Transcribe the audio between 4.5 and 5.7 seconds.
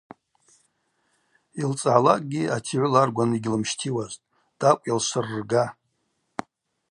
Тӏакӏв йалсшвыррга.